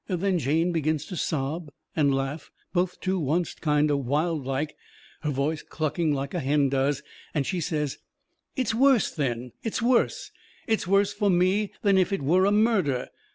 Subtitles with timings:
[0.07, 4.75] Then Jane begins to sob and laugh, both to oncet, kind o' wild like,
[5.21, 7.03] her voice clucking like a hen does,
[7.35, 7.99] and she says:
[8.55, 10.31] "It's worse then, it's worse!
[10.65, 13.09] It's worse for me than if it were a murder!